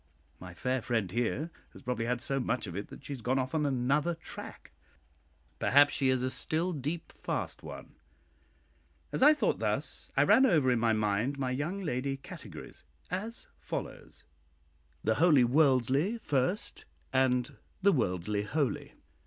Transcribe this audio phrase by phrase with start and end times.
[0.39, 3.37] My fair friend here has probably had so much of it that she has gone
[3.37, 4.71] off on another tack;
[5.59, 7.93] perhaps she is a "still deep fast" one.
[9.11, 13.45] As I thought thus, I ran over in my mind my young lady categories, as
[13.59, 14.23] follows:
[15.03, 18.93] {The wholly worldly First, {and {The worldly holy.